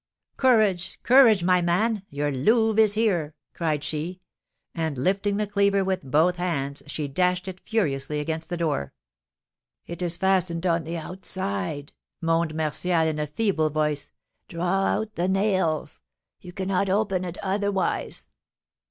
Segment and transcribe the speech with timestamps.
[0.35, 0.99] "Courage!
[1.03, 2.01] Courage, my man!
[2.09, 4.19] Your Louve is here!" cried she,
[4.73, 8.93] and, lifting the cleaver with both hands, she dashed it furiously against the door.
[9.85, 14.09] "It is fastened on the outside," moaned Martial, in a feeble voice;
[14.47, 16.01] "draw out the nails,
[16.39, 18.27] you cannot open it otherwise."